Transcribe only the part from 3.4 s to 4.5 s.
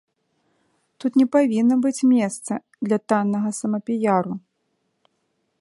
самапіяру.